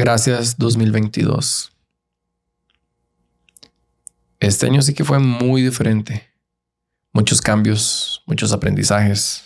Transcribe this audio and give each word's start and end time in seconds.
Gracias 0.00 0.56
2022. 0.58 1.72
Este 4.38 4.66
año 4.66 4.80
sí 4.80 4.94
que 4.94 5.02
fue 5.02 5.18
muy 5.18 5.60
diferente. 5.60 6.22
Muchos 7.12 7.42
cambios, 7.42 8.22
muchos 8.24 8.52
aprendizajes, 8.52 9.42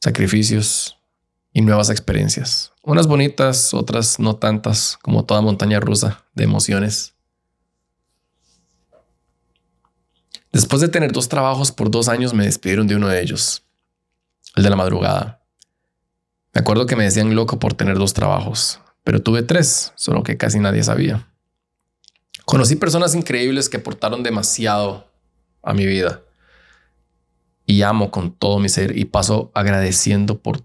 sacrificios 0.00 0.98
y 1.52 1.60
nuevas 1.60 1.90
experiencias. 1.90 2.72
Unas 2.82 3.06
bonitas, 3.06 3.72
otras 3.72 4.18
no 4.18 4.34
tantas, 4.34 4.98
como 5.00 5.24
toda 5.24 5.42
montaña 5.42 5.78
rusa 5.78 6.24
de 6.34 6.42
emociones. 6.42 7.14
Después 10.50 10.82
de 10.82 10.88
tener 10.88 11.12
dos 11.12 11.28
trabajos 11.28 11.70
por 11.70 11.88
dos 11.88 12.08
años, 12.08 12.34
me 12.34 12.46
despidieron 12.46 12.88
de 12.88 12.96
uno 12.96 13.06
de 13.06 13.22
ellos, 13.22 13.62
el 14.56 14.64
de 14.64 14.70
la 14.70 14.76
madrugada. 14.76 15.40
Me 16.52 16.62
acuerdo 16.62 16.86
que 16.86 16.96
me 16.96 17.04
decían 17.04 17.36
loco 17.36 17.60
por 17.60 17.74
tener 17.74 17.96
dos 17.96 18.12
trabajos, 18.12 18.81
pero 19.04 19.22
tuve 19.22 19.42
tres, 19.42 19.92
solo 19.96 20.22
que 20.22 20.36
casi 20.36 20.58
nadie 20.58 20.82
sabía. 20.82 21.28
Conocí 22.44 22.76
personas 22.76 23.14
increíbles 23.14 23.68
que 23.68 23.78
aportaron 23.78 24.22
demasiado 24.22 25.10
a 25.62 25.74
mi 25.74 25.86
vida 25.86 26.22
y 27.66 27.82
amo 27.82 28.10
con 28.10 28.32
todo 28.32 28.58
mi 28.58 28.68
ser 28.68 28.98
y 28.98 29.04
paso 29.04 29.50
agradeciendo 29.54 30.40
por, 30.40 30.62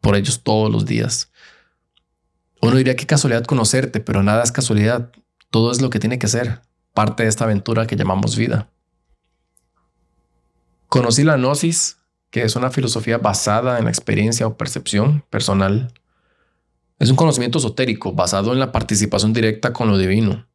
por 0.00 0.16
ellos 0.16 0.42
todos 0.42 0.70
los 0.70 0.86
días. 0.86 1.30
Uno 2.60 2.76
diría 2.76 2.96
que 2.96 3.06
casualidad 3.06 3.44
conocerte, 3.44 4.00
pero 4.00 4.22
nada 4.22 4.42
es 4.42 4.52
casualidad. 4.52 5.10
Todo 5.50 5.70
es 5.70 5.80
lo 5.80 5.90
que 5.90 5.98
tiene 5.98 6.18
que 6.18 6.28
ser, 6.28 6.62
parte 6.92 7.22
de 7.22 7.28
esta 7.28 7.44
aventura 7.44 7.86
que 7.86 7.96
llamamos 7.96 8.36
vida. 8.36 8.68
Conocí 10.88 11.24
la 11.24 11.36
gnosis, 11.36 11.98
que 12.30 12.42
es 12.42 12.56
una 12.56 12.70
filosofía 12.70 13.18
basada 13.18 13.78
en 13.78 13.84
la 13.84 13.90
experiencia 13.90 14.46
o 14.46 14.56
percepción 14.56 15.24
personal. 15.30 15.92
Es 16.98 17.10
un 17.10 17.16
conocimiento 17.16 17.58
esotérico 17.58 18.12
basado 18.12 18.52
en 18.52 18.60
la 18.60 18.72
participación 18.72 19.32
directa 19.32 19.72
con 19.72 19.90
lo 19.90 19.98
divino. 19.98 20.46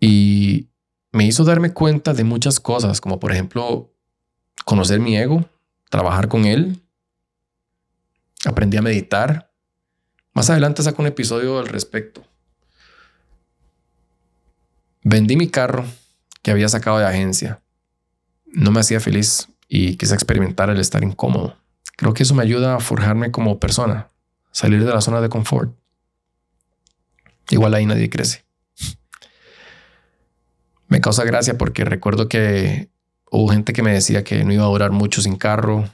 Y 0.00 0.68
me 1.12 1.26
hizo 1.26 1.44
darme 1.44 1.72
cuenta 1.72 2.14
de 2.14 2.24
muchas 2.24 2.60
cosas, 2.60 3.00
como 3.00 3.18
por 3.18 3.32
ejemplo 3.32 3.92
conocer 4.64 5.00
mi 5.00 5.16
ego, 5.16 5.48
trabajar 5.90 6.28
con 6.28 6.44
él. 6.44 6.80
Aprendí 8.44 8.76
a 8.76 8.82
meditar. 8.82 9.52
Más 10.32 10.50
adelante 10.50 10.82
saco 10.82 11.02
un 11.02 11.08
episodio 11.08 11.58
al 11.58 11.68
respecto. 11.68 12.22
Vendí 15.02 15.36
mi 15.36 15.48
carro 15.48 15.84
que 16.42 16.50
había 16.50 16.68
sacado 16.68 16.98
de 16.98 17.06
agencia. 17.06 17.62
No 18.46 18.70
me 18.70 18.80
hacía 18.80 19.00
feliz 19.00 19.48
y 19.68 19.96
quise 19.96 20.14
experimentar 20.14 20.70
el 20.70 20.78
estar 20.78 21.02
incómodo. 21.02 21.56
Creo 21.96 22.12
que 22.12 22.22
eso 22.22 22.34
me 22.34 22.42
ayuda 22.42 22.76
a 22.76 22.80
forjarme 22.80 23.30
como 23.30 23.58
persona, 23.58 24.10
salir 24.56 24.84
de 24.84 24.92
la 24.92 25.00
zona 25.00 25.20
de 25.20 25.28
confort. 25.28 25.76
Igual 27.50 27.74
ahí 27.74 27.86
nadie 27.86 28.08
crece. 28.08 28.44
Me 30.88 31.00
causa 31.00 31.24
gracia 31.24 31.58
porque 31.58 31.84
recuerdo 31.84 32.28
que 32.28 32.90
Hubo 33.30 33.48
gente 33.48 33.72
que 33.72 33.82
me 33.82 33.92
decía 33.92 34.22
que 34.22 34.44
no 34.44 34.52
iba 34.52 34.64
a 34.64 34.68
durar 34.68 34.92
mucho 34.92 35.20
sin 35.20 35.36
carro, 35.36 35.88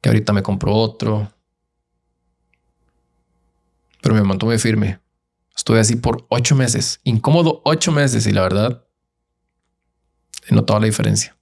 que 0.00 0.08
ahorita 0.08 0.32
me 0.32 0.42
compró 0.42 0.74
otro. 0.74 1.32
Pero 4.00 4.14
me 4.14 4.22
mantuve 4.22 4.58
firme. 4.58 5.00
Estuve 5.56 5.80
así 5.80 5.96
por 5.96 6.26
ocho 6.30 6.54
meses, 6.54 7.00
incómodo 7.04 7.60
ocho 7.64 7.92
meses 7.92 8.26
y 8.26 8.32
la 8.32 8.42
verdad 8.42 8.84
he 10.46 10.54
notado 10.54 10.80
la 10.80 10.86
diferencia. 10.86 11.36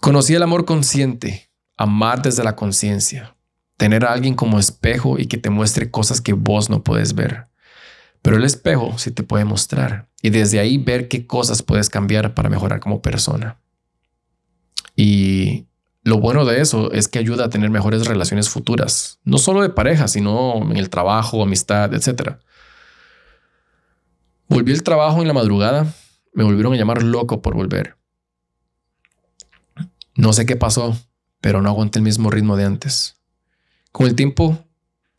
Conocí 0.00 0.34
el 0.34 0.42
amor 0.42 0.64
consciente, 0.64 1.50
amar 1.76 2.22
desde 2.22 2.44
la 2.44 2.56
conciencia, 2.56 3.36
tener 3.82 4.04
a 4.04 4.12
alguien 4.12 4.36
como 4.36 4.60
espejo 4.60 5.18
y 5.18 5.26
que 5.26 5.38
te 5.38 5.50
muestre 5.50 5.90
cosas 5.90 6.20
que 6.20 6.34
vos 6.34 6.70
no 6.70 6.84
puedes 6.84 7.16
ver. 7.16 7.48
Pero 8.22 8.36
el 8.36 8.44
espejo 8.44 8.96
sí 8.96 9.10
te 9.10 9.24
puede 9.24 9.44
mostrar 9.44 10.06
y 10.22 10.30
desde 10.30 10.60
ahí 10.60 10.78
ver 10.78 11.08
qué 11.08 11.26
cosas 11.26 11.64
puedes 11.64 11.90
cambiar 11.90 12.32
para 12.32 12.48
mejorar 12.48 12.78
como 12.78 13.02
persona. 13.02 13.58
Y 14.94 15.66
lo 16.04 16.20
bueno 16.20 16.44
de 16.44 16.60
eso 16.60 16.92
es 16.92 17.08
que 17.08 17.18
ayuda 17.18 17.46
a 17.46 17.50
tener 17.50 17.70
mejores 17.70 18.06
relaciones 18.06 18.48
futuras, 18.48 19.18
no 19.24 19.38
solo 19.38 19.62
de 19.62 19.70
pareja, 19.70 20.06
sino 20.06 20.58
en 20.70 20.76
el 20.76 20.88
trabajo, 20.88 21.42
amistad, 21.42 21.92
etc. 21.92 22.36
Volví 24.48 24.72
al 24.72 24.84
trabajo 24.84 25.22
en 25.22 25.26
la 25.26 25.34
madrugada, 25.34 25.92
me 26.32 26.44
volvieron 26.44 26.74
a 26.74 26.76
llamar 26.76 27.02
loco 27.02 27.42
por 27.42 27.56
volver. 27.56 27.96
No 30.14 30.32
sé 30.32 30.46
qué 30.46 30.54
pasó, 30.54 30.96
pero 31.40 31.60
no 31.62 31.68
aguanté 31.68 31.98
el 31.98 32.04
mismo 32.04 32.30
ritmo 32.30 32.56
de 32.56 32.64
antes. 32.64 33.16
Con 33.92 34.06
el 34.06 34.14
tiempo 34.14 34.58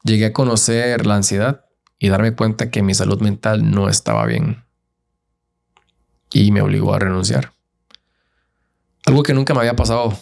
llegué 0.03 0.25
a 0.25 0.33
conocer 0.33 1.05
la 1.05 1.15
ansiedad 1.15 1.65
y 1.99 2.09
darme 2.09 2.35
cuenta 2.35 2.71
que 2.71 2.81
mi 2.81 2.93
salud 2.93 3.21
mental 3.21 3.69
no 3.71 3.87
estaba 3.87 4.25
bien. 4.25 4.65
Y 6.31 6.51
me 6.51 6.61
obligó 6.61 6.93
a 6.93 6.99
renunciar. 6.99 7.53
Algo 9.05 9.21
que 9.21 9.33
nunca 9.33 9.53
me 9.53 9.59
había 9.59 9.75
pasado, 9.75 10.17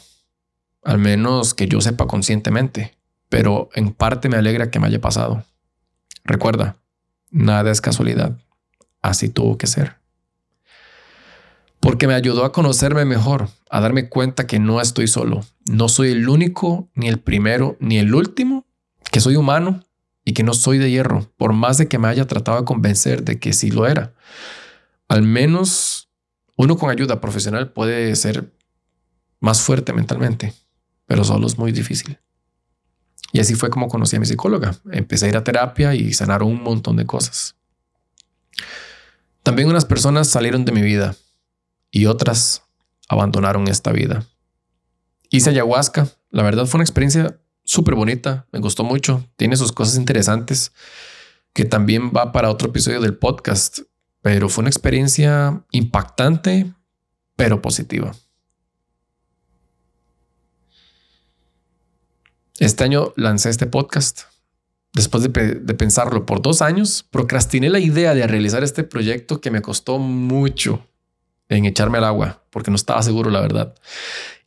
al 0.84 0.98
menos 0.98 1.54
que 1.54 1.68
yo 1.68 1.80
sepa 1.80 2.08
conscientemente, 2.08 2.98
pero 3.30 3.70
en 3.74 3.94
parte 3.94 4.28
me 4.28 4.38
alegra 4.38 4.70
que 4.70 4.80
me 4.80 4.88
haya 4.88 5.00
pasado. 5.00 5.46
Recuerda, 6.26 6.76
nada 7.30 7.72
es 7.72 7.80
casualidad, 7.80 8.38
así 9.02 9.30
tuvo 9.30 9.58
que 9.58 9.68
ser. 9.68 10.01
Porque 11.82 12.08
me 12.08 12.14
ayudó 12.14 12.46
a 12.46 12.52
conocerme 12.52 13.06
mejor, 13.06 13.50
a 13.70 13.82
darme 13.82 14.08
cuenta 14.08 14.46
que 14.46 14.60
no 14.60 14.80
estoy 14.80 15.08
solo, 15.08 15.44
no 15.66 15.90
soy 15.90 16.12
el 16.12 16.30
único, 16.30 16.90
ni 16.94 17.10
el 17.10 17.20
primero, 17.20 17.76
ni 17.80 17.98
el 17.98 18.14
último, 18.14 18.66
que 19.12 19.20
soy 19.20 19.36
humano 19.36 19.84
y 20.24 20.34
que 20.34 20.44
no 20.44 20.54
soy 20.54 20.78
de 20.78 20.92
hierro, 20.92 21.28
por 21.38 21.54
más 21.54 21.80
de 21.80 21.88
que 21.88 21.98
me 21.98 22.08
haya 22.08 22.28
tratado 22.28 22.60
de 22.60 22.66
convencer 22.66 23.24
de 23.24 23.40
que 23.40 23.52
sí 23.52 23.72
lo 23.72 23.88
era. 23.88 24.14
Al 25.08 25.24
menos 25.24 26.10
uno 26.56 26.78
con 26.78 26.92
ayuda 26.92 27.20
profesional 27.20 27.72
puede 27.74 28.16
ser 28.16 28.54
más 29.40 29.62
fuerte 29.62 29.92
mentalmente, 29.92 30.54
pero 31.08 31.24
solo 31.24 31.48
es 31.48 31.58
muy 31.58 31.72
difícil. 31.72 32.20
Y 33.34 33.40
así 33.40 33.56
fue 33.56 33.72
como 33.72 33.88
conocí 33.88 34.18
a 34.18 34.20
mi 34.20 34.28
psicóloga. 34.28 34.76
Empecé 34.92 35.26
a 35.26 35.30
ir 35.30 35.38
a 35.38 35.44
terapia 35.44 35.96
y 35.96 36.14
sanaron 36.14 36.50
un 36.50 36.62
montón 36.62 36.96
de 36.98 37.08
cosas. 37.08 37.56
También 39.42 39.68
unas 39.68 39.86
personas 39.86 40.28
salieron 40.28 40.64
de 40.64 40.72
mi 40.72 40.84
vida 40.84 41.16
y 41.92 42.06
otras 42.06 42.64
abandonaron 43.08 43.68
esta 43.68 43.92
vida. 43.92 44.26
Hice 45.30 45.50
ayahuasca. 45.50 46.10
La 46.30 46.44
verdad 46.44 46.66
fue 46.66 46.78
una 46.78 46.86
experiencia 46.86 47.38
súper 47.64 47.96
bonita, 47.96 48.48
me 48.52 48.60
gustó 48.60 48.84
mucho, 48.84 49.26
tiene 49.36 49.58
sus 49.58 49.72
cosas 49.72 49.98
interesantes, 49.98 50.72
que 51.54 51.66
también 51.66 52.12
va 52.16 52.32
para 52.32 52.50
otro 52.50 52.70
episodio 52.70 53.02
del 53.02 53.18
podcast, 53.18 53.80
pero 54.22 54.50
fue 54.50 54.64
una 54.64 54.70
experiencia 54.70 55.64
impactante, 55.72 56.74
pero 57.36 57.62
positiva. 57.62 58.16
Este 62.60 62.84
año 62.84 63.14
lancé 63.18 63.50
este 63.50 63.66
podcast. 63.66 64.22
Después 64.94 65.24
de, 65.24 65.30
de, 65.30 65.74
pensarlo 65.74 66.26
por 66.26 66.42
dos 66.42 66.62
años, 66.62 67.06
procrastiné 67.10 67.70
la 67.70 67.80
idea 67.80 68.14
de 68.14 68.28
realizar 68.28 68.64
este 68.64 68.84
proyecto 68.84 69.40
que 69.40 69.50
me 69.50 69.62
costó 69.62 69.98
mucho 69.98 70.86
en 71.58 71.66
echarme 71.66 71.98
al 71.98 72.06
agua, 72.06 72.44
porque 72.50 72.72
no 72.72 72.76
estaba 72.76 73.02
seguro, 73.04 73.30
la 73.30 73.42
verdad. 73.42 73.74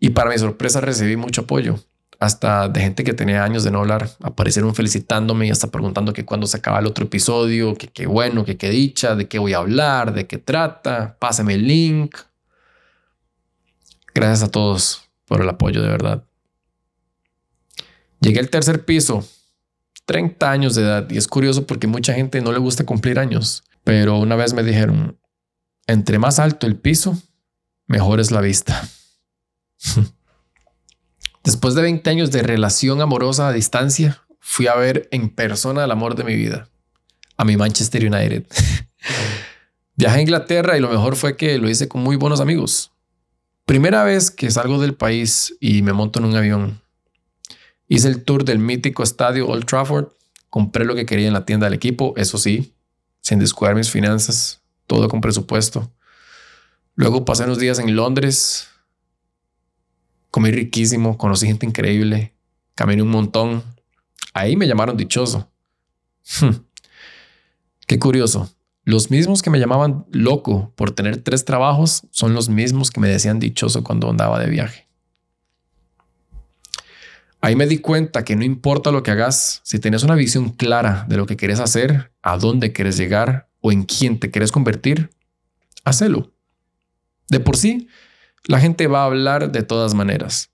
Y 0.00 0.10
para 0.10 0.30
mi 0.30 0.38
sorpresa 0.38 0.80
recibí 0.80 1.16
mucho 1.16 1.42
apoyo 1.42 1.78
hasta 2.20 2.68
de 2.68 2.80
gente 2.80 3.04
que 3.04 3.12
tenía 3.12 3.44
años 3.44 3.64
de 3.64 3.70
no 3.70 3.80
hablar, 3.80 4.08
aparecieron 4.22 4.74
felicitándome 4.74 5.46
y 5.46 5.50
hasta 5.50 5.70
preguntando 5.70 6.12
que 6.12 6.24
cuándo 6.24 6.46
se 6.46 6.56
acaba 6.56 6.78
el 6.78 6.86
otro 6.86 7.04
episodio, 7.04 7.74
que 7.74 7.88
qué 7.88 8.06
bueno, 8.06 8.44
que 8.44 8.56
qué 8.56 8.70
dicha, 8.70 9.14
de 9.14 9.28
qué 9.28 9.38
voy 9.38 9.52
a 9.52 9.58
hablar, 9.58 10.14
de 10.14 10.26
qué 10.26 10.38
trata, 10.38 11.16
pásame 11.18 11.54
el 11.54 11.66
link. 11.66 12.16
Gracias 14.14 14.42
a 14.42 14.50
todos 14.50 15.02
por 15.26 15.40
el 15.40 15.48
apoyo 15.48 15.82
de 15.82 15.88
verdad. 15.88 16.24
Llegué 18.20 18.40
al 18.40 18.48
tercer 18.48 18.84
piso, 18.84 19.26
30 20.06 20.50
años 20.50 20.74
de 20.74 20.82
edad, 20.82 21.10
y 21.10 21.18
es 21.18 21.26
curioso 21.26 21.66
porque 21.66 21.86
mucha 21.86 22.14
gente 22.14 22.40
no 22.40 22.52
le 22.52 22.58
gusta 22.58 22.84
cumplir 22.84 23.18
años, 23.18 23.64
pero 23.82 24.18
una 24.18 24.36
vez 24.36 24.54
me 24.54 24.62
dijeron, 24.62 25.18
entre 25.86 26.18
más 26.18 26.38
alto 26.38 26.66
el 26.66 26.76
piso, 26.76 27.20
mejor 27.86 28.20
es 28.20 28.30
la 28.30 28.40
vista. 28.40 28.88
Después 31.44 31.74
de 31.74 31.82
20 31.82 32.08
años 32.08 32.30
de 32.30 32.42
relación 32.42 33.02
amorosa 33.02 33.48
a 33.48 33.52
distancia, 33.52 34.22
fui 34.40 34.66
a 34.66 34.74
ver 34.74 35.08
en 35.10 35.28
persona 35.28 35.84
el 35.84 35.90
amor 35.90 36.14
de 36.16 36.24
mi 36.24 36.34
vida, 36.36 36.68
a 37.36 37.44
mi 37.44 37.56
Manchester 37.56 38.02
United. 38.06 38.46
Viajé 39.96 40.18
a 40.18 40.22
Inglaterra 40.22 40.76
y 40.76 40.80
lo 40.80 40.88
mejor 40.88 41.16
fue 41.16 41.36
que 41.36 41.58
lo 41.58 41.68
hice 41.68 41.86
con 41.86 42.02
muy 42.02 42.16
buenos 42.16 42.40
amigos. 42.40 42.92
Primera 43.66 44.04
vez 44.04 44.30
que 44.30 44.50
salgo 44.50 44.80
del 44.80 44.94
país 44.94 45.54
y 45.60 45.82
me 45.82 45.92
monto 45.92 46.18
en 46.18 46.26
un 46.26 46.36
avión. 46.36 46.82
Hice 47.88 48.08
el 48.08 48.24
tour 48.24 48.44
del 48.44 48.58
mítico 48.58 49.02
estadio 49.02 49.46
Old 49.46 49.66
Trafford. 49.66 50.08
Compré 50.50 50.84
lo 50.84 50.94
que 50.94 51.06
quería 51.06 51.28
en 51.28 51.32
la 51.32 51.44
tienda 51.44 51.66
del 51.66 51.74
equipo, 51.74 52.14
eso 52.16 52.38
sí, 52.38 52.74
sin 53.20 53.38
descuidar 53.38 53.74
mis 53.74 53.90
finanzas, 53.90 54.62
todo 54.86 55.08
con 55.08 55.20
presupuesto. 55.20 55.92
Luego 56.94 57.24
pasé 57.24 57.44
unos 57.44 57.58
días 57.58 57.78
en 57.78 57.96
Londres, 57.96 58.68
comí 60.30 60.50
riquísimo, 60.50 61.18
conocí 61.18 61.46
gente 61.46 61.66
increíble, 61.66 62.34
caminé 62.74 63.02
un 63.02 63.10
montón. 63.10 63.62
Ahí 64.32 64.56
me 64.56 64.66
llamaron 64.66 64.96
dichoso. 64.96 65.50
Qué 67.86 67.98
curioso. 67.98 68.50
Los 68.84 69.10
mismos 69.10 69.42
que 69.42 69.50
me 69.50 69.58
llamaban 69.58 70.04
loco 70.10 70.72
por 70.76 70.90
tener 70.90 71.16
tres 71.18 71.44
trabajos 71.44 72.06
son 72.10 72.34
los 72.34 72.48
mismos 72.48 72.90
que 72.90 73.00
me 73.00 73.08
decían 73.08 73.40
dichoso 73.40 73.82
cuando 73.82 74.10
andaba 74.10 74.38
de 74.38 74.50
viaje. 74.50 74.88
Ahí 77.40 77.56
me 77.56 77.66
di 77.66 77.78
cuenta 77.78 78.24
que 78.24 78.36
no 78.36 78.44
importa 78.44 78.90
lo 78.90 79.02
que 79.02 79.10
hagas, 79.10 79.60
si 79.64 79.78
tienes 79.78 80.02
una 80.02 80.14
visión 80.14 80.50
clara 80.50 81.04
de 81.08 81.16
lo 81.16 81.26
que 81.26 81.36
quieres 81.36 81.60
hacer, 81.60 82.10
a 82.22 82.38
dónde 82.38 82.72
quieres 82.72 82.96
llegar 82.96 83.48
o 83.66 83.72
en 83.72 83.84
quién 83.84 84.20
te 84.20 84.30
quieres 84.30 84.52
convertir, 84.52 85.08
hacelo. 85.84 86.34
De 87.30 87.40
por 87.40 87.56
sí, 87.56 87.88
la 88.44 88.60
gente 88.60 88.88
va 88.88 89.00
a 89.00 89.06
hablar 89.06 89.52
de 89.52 89.62
todas 89.62 89.94
maneras. 89.94 90.50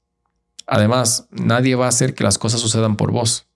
Además, 0.65 1.27
nadie 1.33 1.75
va 1.75 1.87
a 1.87 1.89
hacer 1.89 2.15
que 2.15 2.23
las 2.23 2.39
cosas 2.39 2.61
sucedan 2.61 2.97
por 2.97 3.11
vos. 3.11 3.49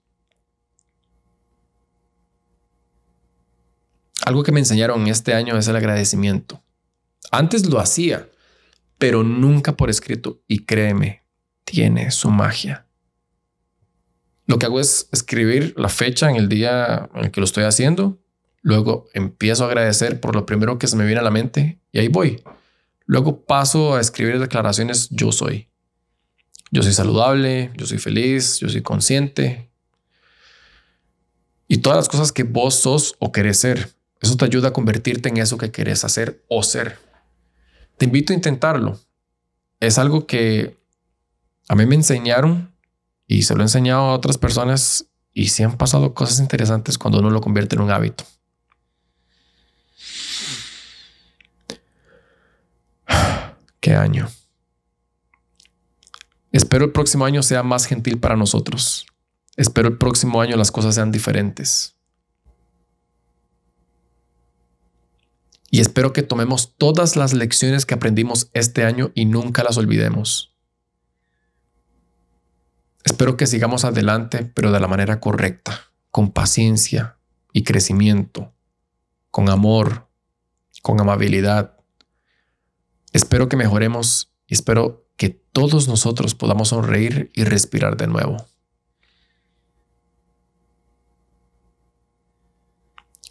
Algo 4.25 4.43
que 4.43 4.51
me 4.51 4.59
enseñaron 4.59 5.07
este 5.07 5.33
año 5.33 5.57
es 5.57 5.69
el 5.69 5.77
agradecimiento. 5.77 6.61
Antes 7.31 7.65
lo 7.65 7.79
hacía, 7.79 8.27
pero 8.97 9.23
nunca 9.23 9.77
por 9.77 9.89
escrito. 9.89 10.41
Y 10.49 10.65
créeme, 10.65 11.23
tiene 11.63 12.11
su 12.11 12.29
magia. 12.29 12.87
Lo 14.47 14.59
que 14.59 14.65
hago 14.65 14.81
es 14.81 15.07
escribir 15.13 15.73
la 15.77 15.87
fecha 15.87 16.29
en 16.29 16.35
el 16.35 16.49
día 16.49 17.09
en 17.15 17.23
el 17.23 17.31
que 17.31 17.39
lo 17.39 17.45
estoy 17.45 17.63
haciendo. 17.63 18.19
Luego 18.65 19.05
empiezo 19.13 19.63
a 19.63 19.67
agradecer 19.67 20.19
por 20.19 20.33
lo 20.33 20.47
primero 20.47 20.79
que 20.79 20.87
se 20.87 20.95
me 20.95 21.05
viene 21.05 21.19
a 21.19 21.23
la 21.23 21.29
mente 21.29 21.77
y 21.91 21.99
ahí 21.99 22.07
voy. 22.07 22.41
Luego 23.05 23.45
paso 23.45 23.93
a 23.93 24.01
escribir 24.01 24.39
declaraciones 24.39 25.07
yo 25.11 25.31
soy. 25.31 25.69
Yo 26.71 26.81
soy 26.81 26.91
saludable, 26.91 27.71
yo 27.77 27.85
soy 27.85 27.99
feliz, 27.99 28.57
yo 28.57 28.67
soy 28.67 28.81
consciente. 28.81 29.69
Y 31.67 31.77
todas 31.77 31.97
las 31.97 32.09
cosas 32.09 32.31
que 32.31 32.41
vos 32.41 32.73
sos 32.73 33.13
o 33.19 33.31
querés 33.31 33.59
ser. 33.59 33.93
Eso 34.19 34.35
te 34.35 34.45
ayuda 34.45 34.69
a 34.69 34.73
convertirte 34.73 35.29
en 35.29 35.37
eso 35.37 35.59
que 35.59 35.69
querés 35.69 36.03
hacer 36.03 36.43
o 36.47 36.63
ser. 36.63 36.97
Te 37.99 38.05
invito 38.05 38.33
a 38.33 38.35
intentarlo. 38.35 38.99
Es 39.79 39.99
algo 39.99 40.25
que 40.25 40.75
a 41.67 41.75
mí 41.75 41.85
me 41.85 41.93
enseñaron 41.93 42.73
y 43.27 43.43
se 43.43 43.53
lo 43.53 43.59
he 43.59 43.65
enseñado 43.65 44.05
a 44.05 44.13
otras 44.13 44.39
personas 44.39 45.05
y 45.33 45.49
sí 45.49 45.61
han 45.61 45.77
pasado 45.77 46.15
cosas 46.15 46.39
interesantes 46.39 46.97
cuando 46.97 47.19
uno 47.19 47.29
lo 47.29 47.41
convierte 47.41 47.75
en 47.75 47.83
un 47.83 47.91
hábito. 47.91 48.23
Año. 53.93 54.29
Espero 56.51 56.85
el 56.85 56.91
próximo 56.93 57.25
año 57.25 57.43
sea 57.43 57.61
más 57.61 57.85
gentil 57.85 58.17
para 58.17 58.37
nosotros. 58.37 59.05
Espero 59.57 59.89
el 59.89 59.97
próximo 59.97 60.41
año 60.41 60.55
las 60.55 60.71
cosas 60.71 60.95
sean 60.95 61.11
diferentes. 61.11 61.95
Y 65.69 65.81
espero 65.81 66.13
que 66.13 66.23
tomemos 66.23 66.75
todas 66.77 67.17
las 67.17 67.33
lecciones 67.33 67.85
que 67.85 67.93
aprendimos 67.93 68.49
este 68.53 68.85
año 68.85 69.11
y 69.13 69.25
nunca 69.25 69.61
las 69.61 69.75
olvidemos. 69.75 70.55
Espero 73.03 73.35
que 73.35 73.45
sigamos 73.45 73.83
adelante, 73.83 74.49
pero 74.55 74.71
de 74.71 74.79
la 74.79 74.87
manera 74.87 75.19
correcta, 75.19 75.91
con 76.11 76.31
paciencia 76.31 77.17
y 77.51 77.63
crecimiento, 77.63 78.53
con 79.31 79.49
amor, 79.49 80.07
con 80.81 80.99
amabilidad. 80.99 81.74
Espero 83.15 83.47
que 83.47 83.55
mejoremos 83.55 84.29
y 84.45 84.55
espero 84.55 85.07
que 85.15 85.29
todos 85.29 85.87
nosotros 85.87 86.35
podamos 86.35 86.67
sonreír 86.67 87.31
y 87.33 87.45
respirar 87.45 87.95
de 87.95 88.07
nuevo. 88.07 88.45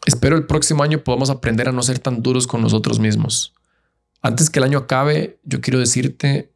Espero 0.07 0.37
el 0.37 0.47
próximo 0.47 0.83
año 0.83 1.05
podamos 1.05 1.29
aprender 1.29 1.69
a 1.69 1.73
no 1.73 1.83
ser 1.83 1.99
tan 1.99 2.23
duros 2.23 2.47
con 2.47 2.63
nosotros 2.63 2.99
mismos. 2.99 3.53
Antes 4.23 4.49
que 4.49 4.59
el 4.59 4.65
año 4.65 4.79
acabe, 4.79 5.39
yo 5.45 5.61
quiero 5.61 5.81
decirte 5.81 6.51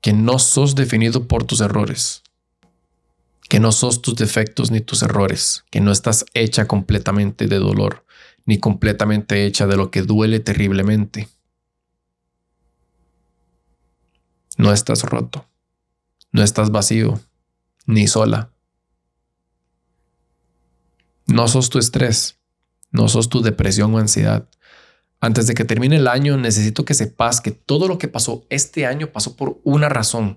que 0.00 0.14
no 0.14 0.38
sos 0.38 0.74
definido 0.74 1.28
por 1.28 1.44
tus 1.44 1.60
errores, 1.60 2.22
que 3.50 3.60
no 3.60 3.72
sos 3.72 4.00
tus 4.00 4.16
defectos 4.16 4.70
ni 4.70 4.80
tus 4.80 5.02
errores, 5.02 5.66
que 5.70 5.82
no 5.82 5.92
estás 5.92 6.24
hecha 6.32 6.66
completamente 6.66 7.46
de 7.46 7.58
dolor, 7.58 8.06
ni 8.46 8.58
completamente 8.58 9.44
hecha 9.44 9.66
de 9.66 9.76
lo 9.76 9.90
que 9.90 10.00
duele 10.00 10.40
terriblemente. 10.40 11.28
No 14.56 14.72
estás 14.72 15.02
roto. 15.02 15.46
No 16.32 16.42
estás 16.42 16.70
vacío, 16.70 17.20
ni 17.86 18.06
sola. 18.06 18.50
No 21.26 21.48
sos 21.48 21.70
tu 21.70 21.78
estrés. 21.78 22.38
No 22.90 23.08
sos 23.08 23.28
tu 23.28 23.42
depresión 23.42 23.94
o 23.94 23.98
ansiedad. 23.98 24.48
Antes 25.20 25.46
de 25.46 25.54
que 25.54 25.64
termine 25.64 25.96
el 25.96 26.06
año, 26.06 26.36
necesito 26.36 26.84
que 26.84 26.94
sepas 26.94 27.40
que 27.40 27.50
todo 27.50 27.88
lo 27.88 27.98
que 27.98 28.08
pasó 28.08 28.44
este 28.50 28.86
año 28.86 29.08
pasó 29.12 29.36
por 29.36 29.60
una 29.64 29.88
razón. 29.88 30.36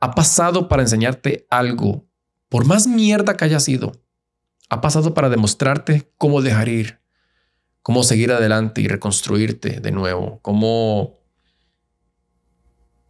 Ha 0.00 0.14
pasado 0.14 0.68
para 0.68 0.82
enseñarte 0.82 1.46
algo, 1.48 2.06
por 2.48 2.66
más 2.66 2.86
mierda 2.86 3.36
que 3.36 3.44
haya 3.44 3.60
sido. 3.60 3.92
Ha 4.68 4.80
pasado 4.80 5.14
para 5.14 5.28
demostrarte 5.28 6.12
cómo 6.18 6.42
dejar 6.42 6.68
ir, 6.68 7.00
cómo 7.82 8.02
seguir 8.02 8.32
adelante 8.32 8.80
y 8.80 8.88
reconstruirte 8.88 9.80
de 9.80 9.92
nuevo, 9.92 10.40
cómo 10.42 11.20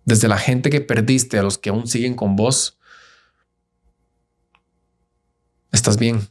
desde 0.06 0.28
la 0.28 0.38
gente 0.38 0.70
que 0.70 0.80
perdiste 0.80 1.38
a 1.38 1.42
los 1.42 1.58
que 1.58 1.68
aún 1.68 1.86
siguen 1.88 2.14
con 2.14 2.36
vos, 2.36 2.78
estás 5.72 5.98
bien. 5.98 6.28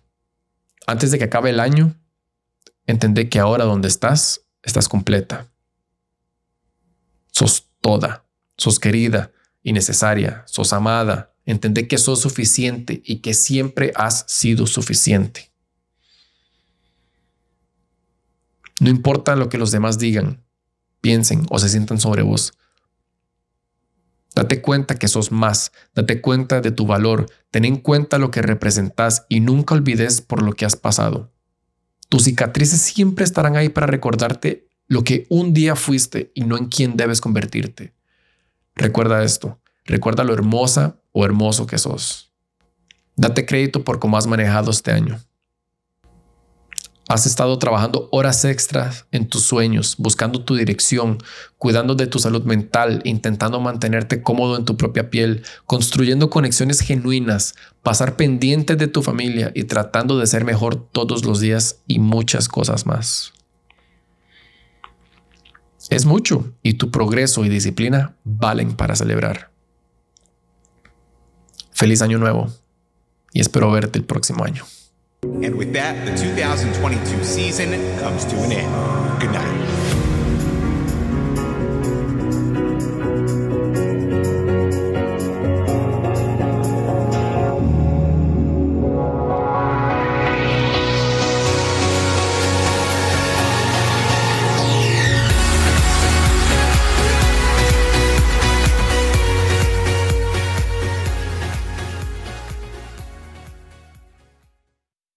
Antes 0.88 1.12
de 1.12 1.18
que 1.18 1.26
acabe 1.26 1.50
el 1.50 1.60
año, 1.60 1.94
entendé 2.88 3.30
que 3.30 3.38
ahora 3.38 3.66
donde 3.66 3.90
estás, 3.90 4.46
estás 4.64 4.88
completa. 4.88 5.52
Sos 7.32 7.68
toda, 7.82 8.26
sos 8.58 8.80
querida 8.80 9.34
y 9.62 9.74
necesaria, 9.74 10.44
sos 10.48 10.72
amada. 10.72 11.34
Entendé 11.46 11.88
que 11.88 11.98
sos 11.98 12.22
suficiente 12.22 13.02
y 13.04 13.18
que 13.18 13.34
siempre 13.34 13.92
has 13.96 14.24
sido 14.28 14.68
suficiente. 14.68 15.52
No 18.80 18.90
importa 18.90 19.36
lo 19.36 19.50
que 19.50 19.58
los 19.58 19.72
demás 19.72 20.00
digan, 20.00 20.44
piensen 21.02 21.46
o 21.50 21.60
se 21.60 21.68
sientan 21.68 22.00
sobre 22.00 22.24
vos. 22.24 22.54
Date 24.36 24.62
cuenta 24.62 24.96
que 24.96 25.08
sos 25.08 25.32
más, 25.32 25.72
date 25.96 26.20
cuenta 26.20 26.60
de 26.60 26.72
tu 26.72 26.86
valor, 26.86 27.26
ten 27.52 27.64
en 27.64 27.78
cuenta 27.78 28.18
lo 28.18 28.32
que 28.32 28.42
representas 28.42 29.26
y 29.30 29.40
nunca 29.40 29.76
olvides 29.76 30.20
por 30.20 30.44
lo 30.44 30.52
que 30.52 30.66
has 30.66 30.76
pasado. 30.76 31.32
Tus 32.10 32.26
cicatrices 32.26 32.82
siempre 32.82 33.24
estarán 33.24 33.56
ahí 33.56 33.70
para 33.70 33.88
recordarte 33.88 34.68
lo 34.88 35.06
que 35.06 35.26
un 35.30 35.54
día 35.54 35.78
fuiste 35.78 36.32
y 36.36 36.42
no 36.42 36.58
en 36.58 36.66
quién 36.66 36.98
debes 36.98 37.22
convertirte. 37.22 37.94
Recuerda 38.76 39.24
esto, 39.24 39.60
recuerda 39.86 40.26
lo 40.26 40.34
hermosa 40.34 40.98
o 41.14 41.24
hermoso 41.24 41.66
que 41.66 41.78
sos. 41.78 42.34
Date 43.16 43.46
crédito 43.46 43.86
por 43.86 44.00
cómo 44.00 44.18
has 44.18 44.28
manejado 44.28 44.70
este 44.70 44.92
año. 44.92 45.18
Has 47.08 47.28
estado 47.28 47.60
trabajando 47.60 48.10
horas 48.12 48.44
extras 48.46 49.06
en 49.12 49.28
tus 49.28 49.44
sueños, 49.44 49.96
buscando 50.00 50.44
tu 50.44 50.56
dirección, 50.56 51.20
cuidando 51.60 51.94
de 51.94 52.08
tu 52.08 52.18
salud 52.18 52.44
mental, 52.46 53.02
intentando 53.06 53.60
mantenerte 53.60 54.24
cómodo 54.24 54.58
en 54.58 54.66
tu 54.66 54.76
propia 54.76 55.12
piel, 55.12 55.44
construyendo 55.68 56.32
conexiones 56.32 56.80
genuinas, 56.80 57.54
pasar 57.84 58.16
pendiente 58.16 58.76
de 58.76 58.88
tu 58.88 59.04
familia 59.04 59.52
y 59.54 59.66
tratando 59.66 60.18
de 60.18 60.26
ser 60.26 60.46
mejor 60.46 60.78
todos 60.78 61.26
los 61.26 61.40
días 61.40 61.84
y 61.86 62.00
muchas 62.00 62.48
cosas 62.48 62.88
más. 62.88 63.34
Es 65.92 66.06
mucho 66.08 66.54
y 66.64 66.74
tu 66.74 66.90
progreso 66.90 67.46
y 67.46 67.50
disciplina 67.50 68.16
valen 68.24 68.74
para 68.74 68.96
celebrar. 68.96 69.52
Feliz 71.72 72.02
año 72.02 72.18
nuevo 72.18 72.48
y 73.32 73.42
espero 73.42 73.70
verte 73.70 74.00
el 74.00 74.06
próximo 74.06 74.44
año. 74.44 74.64
And 75.26 75.56
with 75.56 75.74
that, 75.74 76.06
the 76.06 76.16
2022 76.16 77.24
season 77.24 77.72
comes 78.00 78.26
to 78.26 78.36
an 78.44 78.52
end. 78.52 79.22
Good 79.22 79.32
night. 79.32 79.65